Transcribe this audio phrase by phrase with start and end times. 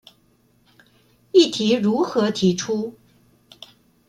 [1.31, 2.95] 議題如何提出？